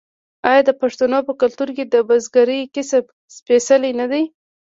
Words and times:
آیا 0.49 0.61
د 0.65 0.71
پښتنو 0.81 1.19
په 1.27 1.33
کلتور 1.41 1.69
کې 1.77 1.83
د 1.87 1.95
بزګرۍ 2.09 2.61
کسب 2.75 3.03
سپیڅلی 3.35 3.91
نه 3.99 4.05
دی؟ 4.11 4.23